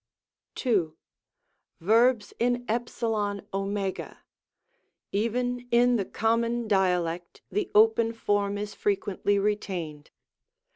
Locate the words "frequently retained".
8.73-10.09